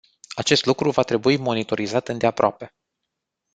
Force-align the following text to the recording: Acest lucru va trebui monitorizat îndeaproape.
Acest 0.35 0.65
lucru 0.65 0.89
va 0.91 1.03
trebui 1.03 1.37
monitorizat 1.37 2.07
îndeaproape. 2.07 2.73